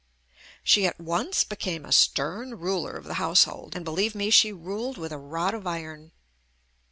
[0.63, 4.51] She at once became a stern ruler of the house hold, and believe me she
[4.51, 6.11] ruled with a rod of iron.